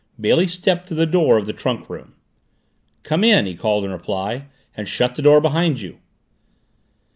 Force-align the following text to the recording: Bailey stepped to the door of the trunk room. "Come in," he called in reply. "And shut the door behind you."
Bailey 0.19 0.47
stepped 0.47 0.87
to 0.87 0.95
the 0.95 1.05
door 1.05 1.37
of 1.37 1.45
the 1.45 1.53
trunk 1.53 1.87
room. 1.87 2.15
"Come 3.03 3.23
in," 3.23 3.45
he 3.45 3.53
called 3.55 3.85
in 3.85 3.91
reply. 3.91 4.47
"And 4.75 4.87
shut 4.89 5.13
the 5.13 5.21
door 5.21 5.39
behind 5.41 5.79
you." 5.79 5.99